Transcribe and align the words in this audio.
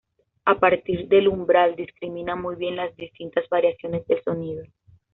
A 0.45 0.59
partir 0.59 1.07
del 1.09 1.27
umbral 1.27 1.75
discrimina 1.75 2.35
muy 2.35 2.55
bien 2.55 2.75
las 2.75 2.95
distintas 2.95 3.47
variaciones 3.49 4.03
del 4.07 4.19
sonido. 4.23 4.63